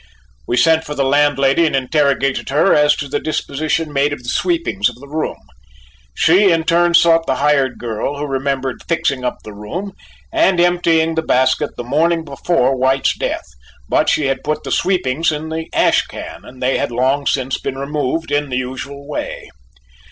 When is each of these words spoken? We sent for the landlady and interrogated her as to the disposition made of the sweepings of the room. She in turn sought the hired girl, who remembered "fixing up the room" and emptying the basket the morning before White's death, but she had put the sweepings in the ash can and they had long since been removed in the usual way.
We 0.47 0.57
sent 0.57 0.83
for 0.83 0.95
the 0.95 1.03
landlady 1.03 1.63
and 1.67 1.75
interrogated 1.75 2.49
her 2.49 2.73
as 2.73 2.95
to 2.95 3.07
the 3.07 3.19
disposition 3.19 3.93
made 3.93 4.11
of 4.11 4.23
the 4.23 4.29
sweepings 4.33 4.89
of 4.89 4.95
the 4.95 5.07
room. 5.07 5.37
She 6.15 6.51
in 6.51 6.63
turn 6.63 6.95
sought 6.95 7.27
the 7.27 7.35
hired 7.35 7.77
girl, 7.77 8.17
who 8.17 8.25
remembered 8.25 8.81
"fixing 8.89 9.23
up 9.23 9.37
the 9.43 9.53
room" 9.53 9.91
and 10.33 10.59
emptying 10.59 11.13
the 11.13 11.21
basket 11.21 11.75
the 11.77 11.83
morning 11.83 12.25
before 12.25 12.75
White's 12.75 13.15
death, 13.15 13.45
but 13.87 14.09
she 14.09 14.25
had 14.25 14.43
put 14.43 14.63
the 14.63 14.71
sweepings 14.71 15.31
in 15.31 15.49
the 15.49 15.69
ash 15.71 16.07
can 16.07 16.45
and 16.45 16.63
they 16.63 16.79
had 16.79 16.89
long 16.91 17.27
since 17.27 17.59
been 17.61 17.77
removed 17.77 18.31
in 18.31 18.49
the 18.49 18.57
usual 18.57 19.07
way. 19.07 19.49